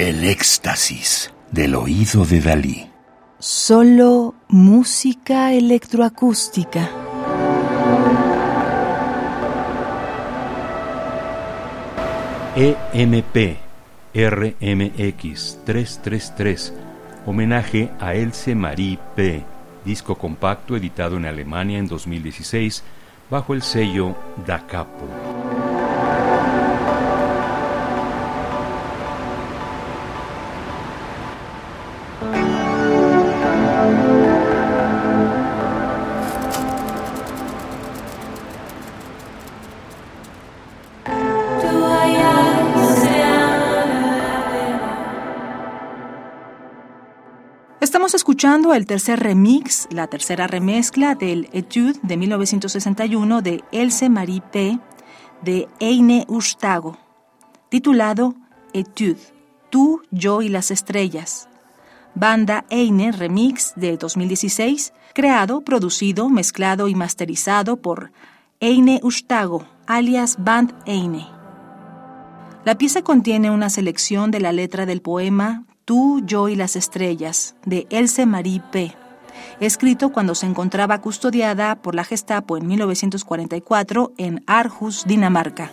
El 0.00 0.22
éxtasis 0.22 1.34
del 1.50 1.74
oído 1.74 2.24
de 2.24 2.40
Dalí. 2.40 2.88
Solo 3.40 4.36
música 4.46 5.52
electroacústica. 5.52 6.88
EMP 12.54 13.56
RMX 14.14 15.58
333, 15.64 16.74
homenaje 17.26 17.90
a 17.98 18.14
Else 18.14 18.54
Marie 18.54 19.00
P., 19.16 19.42
disco 19.84 20.14
compacto 20.14 20.76
editado 20.76 21.16
en 21.16 21.26
Alemania 21.26 21.76
en 21.76 21.88
2016 21.88 22.84
bajo 23.28 23.52
el 23.52 23.62
sello 23.62 24.14
Da 24.46 24.64
Capo. 24.64 25.17
Escuchando 48.38 48.72
el 48.72 48.86
tercer 48.86 49.18
remix, 49.18 49.88
la 49.90 50.06
tercera 50.06 50.46
remezcla 50.46 51.16
del 51.16 51.48
Etude 51.52 51.98
de 52.04 52.16
1961 52.16 53.42
de 53.42 53.64
Else 53.72 54.08
Marie 54.08 54.42
P. 54.52 54.78
de 55.42 55.66
Eine 55.80 56.24
Ustago, 56.28 56.96
titulado 57.68 58.36
Etude, 58.72 59.18
Tú, 59.70 60.02
Yo 60.12 60.40
y 60.40 60.50
las 60.50 60.70
Estrellas. 60.70 61.48
Banda 62.14 62.64
Eine 62.70 63.10
Remix 63.10 63.72
de 63.74 63.96
2016, 63.96 64.92
creado, 65.14 65.62
producido, 65.62 66.28
mezclado 66.28 66.86
y 66.86 66.94
masterizado 66.94 67.78
por 67.78 68.12
Eine 68.60 69.00
Ustago, 69.02 69.66
alias 69.88 70.36
Band 70.38 70.74
Eine. 70.86 71.26
La 72.64 72.78
pieza 72.78 73.02
contiene 73.02 73.50
una 73.50 73.68
selección 73.68 74.30
de 74.30 74.38
la 74.38 74.52
letra 74.52 74.86
del 74.86 75.02
poema 75.02 75.64
Tú, 75.88 76.20
yo 76.22 76.50
y 76.50 76.54
las 76.54 76.76
estrellas, 76.76 77.54
de 77.64 77.86
Else 77.88 78.26
Marie 78.26 78.60
P., 78.60 78.94
escrito 79.58 80.12
cuando 80.12 80.34
se 80.34 80.44
encontraba 80.44 81.00
custodiada 81.00 81.76
por 81.76 81.94
la 81.94 82.04
Gestapo 82.04 82.58
en 82.58 82.66
1944 82.66 84.12
en 84.18 84.44
Aarhus, 84.46 85.06
Dinamarca. 85.06 85.70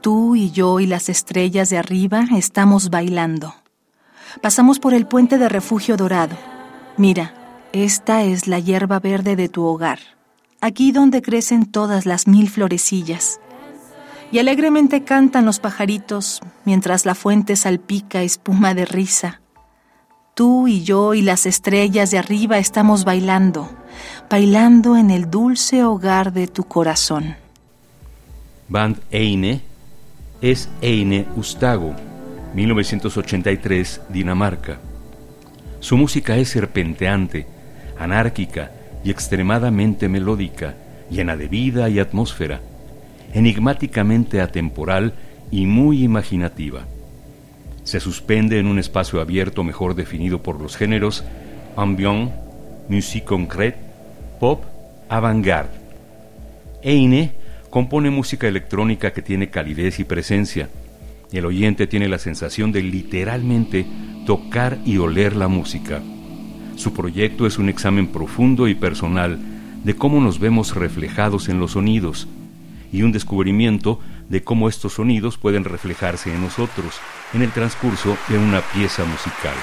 Tú 0.00 0.34
y 0.34 0.50
yo 0.50 0.80
y 0.80 0.88
las 0.88 1.08
estrellas 1.08 1.70
de 1.70 1.78
arriba 1.78 2.24
estamos 2.36 2.90
bailando. 2.90 3.54
Pasamos 4.42 4.80
por 4.80 4.94
el 4.94 5.06
puente 5.06 5.38
de 5.38 5.48
refugio 5.48 5.96
dorado. 5.96 6.36
Mira, 6.96 7.34
esta 7.72 8.24
es 8.24 8.48
la 8.48 8.58
hierba 8.58 8.98
verde 8.98 9.36
de 9.36 9.48
tu 9.48 9.62
hogar, 9.64 10.00
aquí 10.60 10.90
donde 10.90 11.22
crecen 11.22 11.70
todas 11.70 12.04
las 12.04 12.26
mil 12.26 12.50
florecillas 12.50 13.38
y 14.34 14.40
alegremente 14.40 15.04
cantan 15.04 15.44
los 15.44 15.60
pajaritos 15.60 16.40
mientras 16.64 17.06
la 17.06 17.14
fuente 17.14 17.54
salpica 17.54 18.24
espuma 18.24 18.74
de 18.74 18.84
risa. 18.84 19.40
Tú 20.34 20.66
y 20.66 20.82
yo 20.82 21.14
y 21.14 21.22
las 21.22 21.46
estrellas 21.46 22.10
de 22.10 22.18
arriba 22.18 22.58
estamos 22.58 23.04
bailando, 23.04 23.70
bailando 24.28 24.96
en 24.96 25.12
el 25.12 25.30
dulce 25.30 25.84
hogar 25.84 26.32
de 26.32 26.48
tu 26.48 26.64
corazón. 26.64 27.36
Band 28.68 28.98
Eine 29.12 29.60
es 30.42 30.68
Eine 30.82 31.26
Ustago, 31.36 31.94
1983, 32.54 34.00
Dinamarca. 34.08 34.80
Su 35.78 35.96
música 35.96 36.36
es 36.36 36.48
serpenteante, 36.48 37.46
anárquica 38.00 38.72
y 39.04 39.12
extremadamente 39.12 40.08
melódica, 40.08 40.74
llena 41.08 41.36
de 41.36 41.46
vida 41.46 41.88
y 41.88 42.00
atmósfera 42.00 42.60
enigmáticamente 43.34 44.40
atemporal 44.40 45.12
y 45.50 45.66
muy 45.66 46.02
imaginativa. 46.02 46.86
Se 47.82 48.00
suspende 48.00 48.58
en 48.58 48.66
un 48.66 48.78
espacio 48.78 49.20
abierto 49.20 49.62
mejor 49.62 49.94
definido 49.94 50.42
por 50.42 50.60
los 50.60 50.76
géneros 50.76 51.24
ambient, 51.76 52.30
musique 52.88 53.26
concrète, 53.26 53.76
pop, 54.40 54.64
avant-garde. 55.08 55.72
Eine 56.82 57.32
compone 57.70 58.10
música 58.10 58.46
electrónica 58.46 59.12
que 59.12 59.22
tiene 59.22 59.50
calidez 59.50 59.98
y 59.98 60.04
presencia. 60.04 60.68
El 61.32 61.46
oyente 61.46 61.86
tiene 61.86 62.08
la 62.08 62.18
sensación 62.18 62.70
de 62.70 62.82
literalmente 62.82 63.86
tocar 64.24 64.78
y 64.84 64.98
oler 64.98 65.34
la 65.34 65.48
música. 65.48 66.00
Su 66.76 66.92
proyecto 66.92 67.46
es 67.46 67.58
un 67.58 67.68
examen 67.68 68.08
profundo 68.08 68.68
y 68.68 68.74
personal 68.74 69.38
de 69.82 69.94
cómo 69.94 70.20
nos 70.20 70.38
vemos 70.38 70.74
reflejados 70.74 71.48
en 71.48 71.58
los 71.58 71.72
sonidos, 71.72 72.28
y 72.92 73.02
un 73.02 73.12
descubrimiento 73.12 74.00
de 74.28 74.42
cómo 74.42 74.68
estos 74.68 74.94
sonidos 74.94 75.38
pueden 75.38 75.64
reflejarse 75.64 76.32
en 76.32 76.42
nosotros 76.42 77.00
en 77.32 77.42
el 77.42 77.50
transcurso 77.50 78.16
de 78.28 78.38
una 78.38 78.60
pieza 78.60 79.04
musical. 79.04 79.54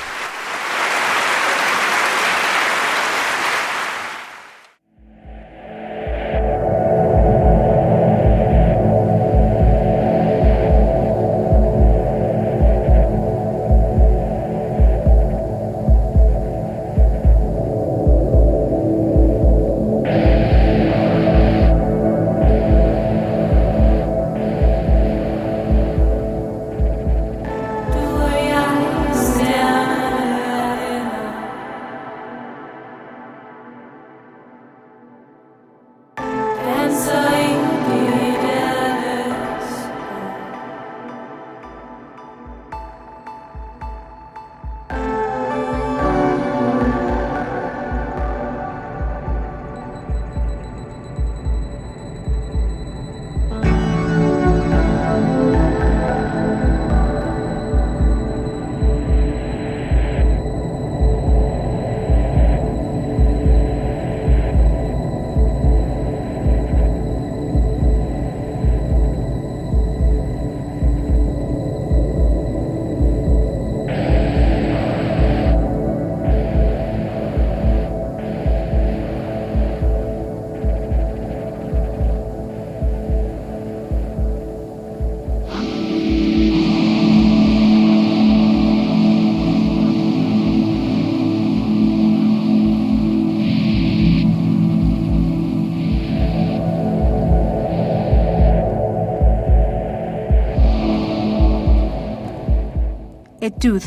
Etude, 103.41 103.82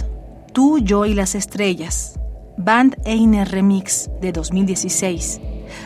Tú, 0.52 0.80
Yo 0.80 1.06
y 1.06 1.14
las 1.14 1.36
Estrellas, 1.36 2.18
Band 2.56 2.96
Eine 3.04 3.44
Remix 3.44 4.10
de 4.20 4.32
2016. 4.32 5.40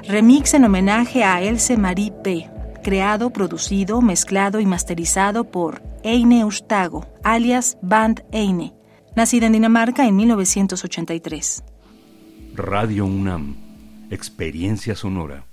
Remix 0.08 0.54
en 0.54 0.64
homenaje 0.64 1.22
a 1.22 1.42
Else 1.42 1.76
Marie 1.76 2.10
P., 2.24 2.50
creado, 2.82 3.28
producido, 3.28 4.00
mezclado 4.00 4.60
y 4.60 4.64
masterizado 4.64 5.44
por 5.44 5.82
Eine 6.02 6.46
Ustago, 6.46 7.06
alias 7.22 7.76
Band 7.82 8.24
Eine, 8.32 8.72
nacida 9.14 9.48
en 9.48 9.52
Dinamarca 9.52 10.06
en 10.06 10.16
1983. 10.16 11.62
Radio 12.54 13.04
UNAM, 13.04 13.54
experiencia 14.10 14.94
sonora. 14.94 15.47